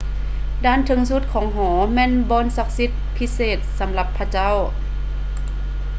[0.65, 4.55] ດ້ານເທິງສຸດຂອງຫໍແມ່ນບ່ອນສັກສິດພິເສດສຳລັບພະເຈົ້າ